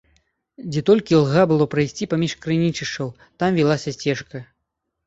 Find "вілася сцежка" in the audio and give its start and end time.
3.63-4.37